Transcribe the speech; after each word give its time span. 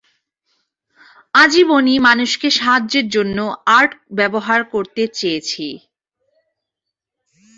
আজীবন-ই 1.33 1.97
মানুষকে 2.07 2.47
সাহায্যের 2.57 3.07
জন্য 3.09 3.37
আর্ট 3.77 3.91
ব্যবহার 4.17 4.61
করতে 4.73 5.03
চেয়েছি। 5.17 5.67